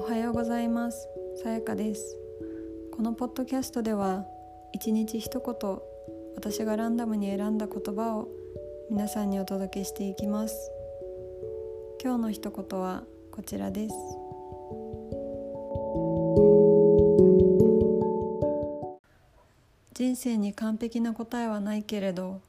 [0.00, 1.06] おはようございます。
[1.42, 2.16] さやかです。
[2.90, 4.24] このポッドキャストでは
[4.72, 5.78] 一日一言
[6.36, 8.26] 私がランダムに選んだ言葉を
[8.90, 10.70] 皆さんにお届けしていきます。
[12.02, 13.94] 今日の一言はこちらです。
[19.92, 22.40] 人生に完璧な答えはないけれど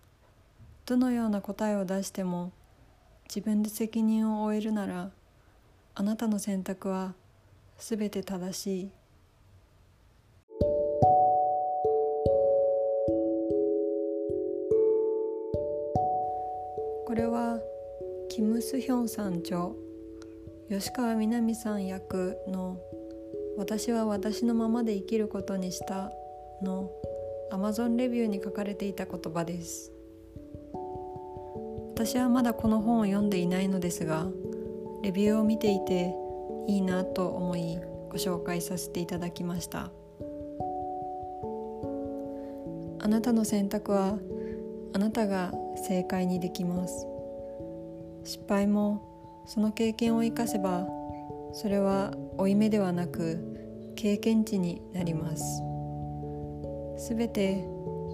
[0.86, 2.54] どのような答えを出しても
[3.28, 5.12] 自分で責任を負えるなら
[5.96, 7.14] あなたの選択は
[7.82, 8.92] すべて正しい。
[17.08, 17.60] これは
[18.30, 19.72] キム・スヒョンさん著
[20.70, 22.78] 吉川みなみさん役の
[23.58, 26.12] 「私は私のままで生きることにした」
[26.62, 26.92] の
[27.50, 29.92] アマゾンレビューに書かれていた言葉です。
[31.96, 34.28] 私はまだこの本を読んでいないのですが
[35.02, 36.16] レビューを見ていて
[36.68, 39.92] いいなと思いご紹介させていただきました。
[43.00, 44.20] あなたの選択は
[44.94, 45.52] あなたが
[45.88, 47.08] 正解にできます。
[48.24, 50.88] 失敗もその経験を生かせば
[51.54, 55.44] それは負い目ではなく経験値になります。
[56.98, 57.66] すべて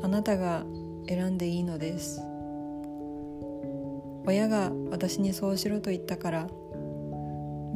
[0.03, 0.63] あなたが
[1.07, 2.21] 選んでいいのです。
[4.25, 6.47] 親が私にそうしろと言ったから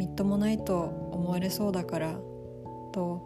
[0.02, 0.80] みっともないと
[1.12, 2.20] 思われそうだから
[2.92, 3.22] と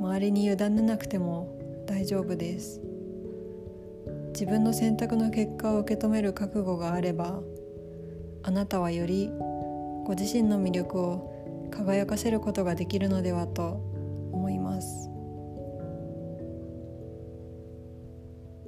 [0.00, 1.48] 周りに委ねなくても
[1.84, 2.80] 大丈夫です。
[4.28, 7.40] 自分の選択の結果を受け止める覚悟があれば
[8.44, 9.28] あなたはより
[10.04, 13.80] ご自身の魅力を輝かせることができるのではと
[14.30, 15.10] 思います。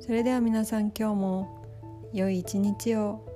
[0.00, 1.64] それでは皆さん今日も
[2.12, 3.27] 良い一日を。